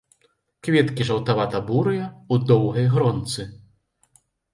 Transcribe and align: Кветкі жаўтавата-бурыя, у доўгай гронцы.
Кветкі 0.67 1.03
жаўтавата-бурыя, 1.09 2.07
у 2.33 2.39
доўгай 2.53 2.89
гронцы. 2.95 3.47